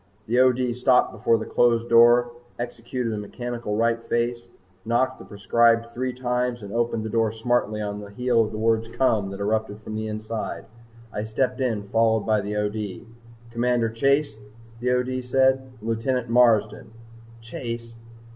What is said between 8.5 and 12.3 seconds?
the word "Come" that erupted from the inside. I stepped in followed